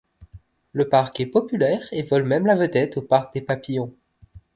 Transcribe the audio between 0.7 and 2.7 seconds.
Le parc est populaire et vole même la